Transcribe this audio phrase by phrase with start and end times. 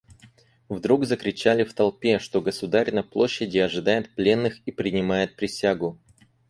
[0.67, 5.99] Вдруг закричали в толпе, что государь на площади ожидает пленных и принимает присягу.